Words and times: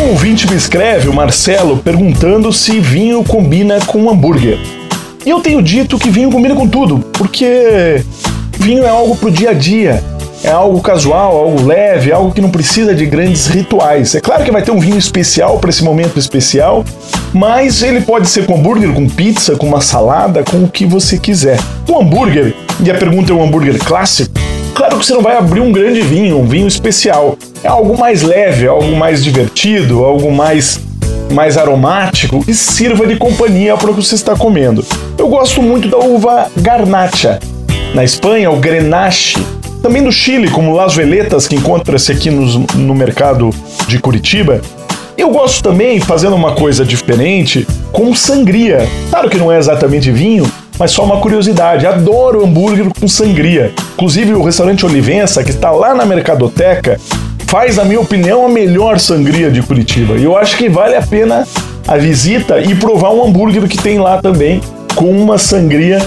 Um 0.00 0.12
ouvinte 0.12 0.48
me 0.48 0.56
escreve, 0.56 1.10
o 1.10 1.12
Marcelo, 1.12 1.76
perguntando 1.76 2.50
se 2.54 2.80
vinho 2.80 3.22
combina 3.22 3.78
com 3.80 4.08
hambúrguer. 4.08 4.58
E 5.26 5.28
eu 5.28 5.40
tenho 5.40 5.60
dito 5.60 5.98
que 5.98 6.08
vinho 6.08 6.30
combina 6.30 6.54
com 6.54 6.66
tudo, 6.66 7.00
porque 7.12 8.02
vinho 8.58 8.82
é 8.82 8.88
algo 8.88 9.14
pro 9.14 9.30
dia 9.30 9.50
a 9.50 9.52
dia. 9.52 10.02
É 10.42 10.50
algo 10.50 10.80
casual, 10.80 11.36
algo 11.36 11.66
leve, 11.66 12.10
algo 12.10 12.32
que 12.32 12.40
não 12.40 12.48
precisa 12.48 12.94
de 12.94 13.04
grandes 13.04 13.46
rituais. 13.46 14.14
É 14.14 14.20
claro 14.20 14.42
que 14.42 14.50
vai 14.50 14.62
ter 14.62 14.70
um 14.70 14.80
vinho 14.80 14.96
especial 14.96 15.58
para 15.58 15.68
esse 15.68 15.84
momento 15.84 16.18
especial, 16.18 16.82
mas 17.30 17.82
ele 17.82 18.00
pode 18.00 18.26
ser 18.26 18.46
com 18.46 18.54
hambúrguer, 18.54 18.94
com 18.94 19.06
pizza, 19.06 19.54
com 19.54 19.66
uma 19.66 19.82
salada, 19.82 20.42
com 20.42 20.64
o 20.64 20.68
que 20.68 20.86
você 20.86 21.18
quiser. 21.18 21.58
Um 21.86 22.00
hambúrguer, 22.00 22.54
e 22.82 22.90
a 22.90 22.94
pergunta 22.94 23.32
é 23.32 23.34
um 23.34 23.42
hambúrguer 23.42 23.78
clássico, 23.84 24.32
Claro 24.80 24.98
que 24.98 25.04
você 25.04 25.12
não 25.12 25.20
vai 25.20 25.36
abrir 25.36 25.60
um 25.60 25.70
grande 25.70 26.00
vinho, 26.00 26.38
um 26.38 26.46
vinho 26.46 26.66
especial. 26.66 27.36
É 27.62 27.68
algo 27.68 27.98
mais 27.98 28.22
leve, 28.22 28.66
algo 28.66 28.96
mais 28.96 29.22
divertido, 29.22 30.02
algo 30.02 30.32
mais 30.32 30.80
mais 31.30 31.58
aromático 31.58 32.42
e 32.48 32.54
sirva 32.54 33.06
de 33.06 33.16
companhia 33.16 33.76
para 33.76 33.90
o 33.90 33.94
que 33.94 34.02
você 34.02 34.14
está 34.14 34.34
comendo. 34.34 34.82
Eu 35.18 35.28
gosto 35.28 35.60
muito 35.60 35.86
da 35.86 35.98
uva 35.98 36.50
garnacha. 36.56 37.38
Na 37.92 38.02
Espanha, 38.02 38.50
o 38.50 38.56
grenache. 38.56 39.36
Também 39.82 40.02
do 40.02 40.10
Chile, 40.10 40.48
como 40.48 40.74
Las 40.74 40.94
Veletas, 40.94 41.46
que 41.46 41.56
encontra-se 41.56 42.10
aqui 42.10 42.30
no, 42.30 42.46
no 42.74 42.94
mercado 42.94 43.50
de 43.86 43.98
Curitiba. 43.98 44.62
Eu 45.14 45.28
gosto 45.28 45.62
também, 45.62 46.00
fazendo 46.00 46.34
uma 46.34 46.52
coisa 46.52 46.86
diferente, 46.86 47.66
com 47.92 48.14
sangria. 48.14 48.88
Claro 49.10 49.28
que 49.28 49.36
não 49.36 49.52
é 49.52 49.58
exatamente 49.58 50.10
vinho, 50.10 50.50
mas 50.78 50.92
só 50.92 51.04
uma 51.04 51.18
curiosidade, 51.18 51.86
adoro 51.86 52.42
hambúrguer 52.42 52.86
com 52.98 53.06
sangria. 53.06 53.70
Inclusive 54.00 54.32
o 54.32 54.42
restaurante 54.42 54.86
Olivença, 54.86 55.44
que 55.44 55.50
está 55.50 55.70
lá 55.70 55.94
na 55.94 56.06
Mercadoteca, 56.06 56.98
faz, 57.46 57.76
na 57.76 57.84
minha 57.84 58.00
opinião, 58.00 58.46
a 58.46 58.48
melhor 58.48 58.98
sangria 58.98 59.50
de 59.50 59.60
Curitiba. 59.60 60.16
E 60.16 60.24
eu 60.24 60.38
acho 60.38 60.56
que 60.56 60.70
vale 60.70 60.96
a 60.96 61.02
pena 61.02 61.46
a 61.86 61.98
visita 61.98 62.58
e 62.58 62.74
provar 62.74 63.10
um 63.10 63.22
hambúrguer 63.22 63.68
que 63.68 63.76
tem 63.76 63.98
lá 63.98 64.16
também 64.16 64.62
com 64.94 65.10
uma 65.10 65.36
sangria. 65.36 65.98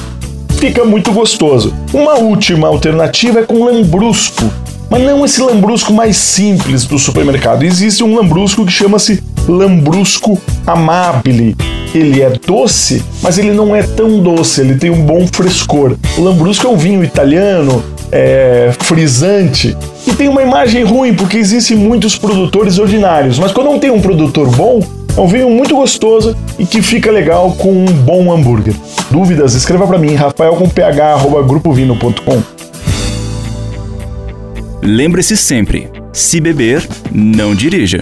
Fica 0.58 0.83
muito 0.83 1.11
gostoso. 1.11 1.72
Uma 1.94 2.16
última 2.16 2.67
alternativa 2.67 3.41
é 3.41 3.44
com 3.44 3.63
lambrusco, 3.63 4.52
mas 4.89 5.03
não 5.03 5.23
esse 5.23 5.39
lambrusco 5.39 5.94
mais 5.94 6.17
simples 6.17 6.85
do 6.85 6.97
supermercado. 6.97 7.61
Existe 7.61 8.03
um 8.03 8.16
lambrusco 8.16 8.66
que 8.66 8.72
chama-se 8.72 9.23
lambrusco 9.47 10.41
amabile, 10.66 11.55
ele 11.97 12.22
é 12.22 12.30
doce, 12.30 13.03
mas 13.22 13.38
ele 13.38 13.52
não 13.52 13.75
é 13.75 13.83
tão 13.83 14.19
doce, 14.19 14.61
ele 14.61 14.75
tem 14.75 14.89
um 14.89 15.05
bom 15.05 15.27
frescor. 15.27 15.95
O 16.17 16.22
Lambrusco 16.22 16.66
é 16.66 16.69
um 16.69 16.77
vinho 16.77 17.03
italiano, 17.03 17.83
é, 18.11 18.72
frisante, 18.80 19.75
e 20.05 20.13
tem 20.13 20.27
uma 20.27 20.41
imagem 20.41 20.83
ruim, 20.83 21.13
porque 21.13 21.38
existem 21.38 21.77
muitos 21.77 22.17
produtores 22.17 22.77
ordinários, 22.77 23.40
mas 23.40 23.51
quando 23.51 23.68
não 23.68 23.79
tem 23.79 23.90
um 23.90 24.01
produtor 24.01 24.50
bom, 24.56 24.81
é 25.16 25.22
um 25.22 25.28
vinho 25.28 25.50
muito 25.50 25.75
gostoso 25.75 26.35
e 26.57 26.66
que 26.66 26.81
fica 26.81 27.12
legal 27.12 27.51
com 27.53 27.72
um 27.72 27.85
bom 27.85 28.31
hambúrguer. 28.31 28.73
Dúvidas? 29.12 29.53
Escreva 29.53 29.85
para 29.85 30.00
mim, 30.00 30.16
rafael 30.16 30.56
com 30.56 30.68
ph@grupovino.com. 30.68 32.41
Lembre-se 34.81 35.38
sempre, 35.38 35.89
se 36.12 36.41
beber, 36.41 36.85
não 37.12 37.56
dirija. 37.56 38.00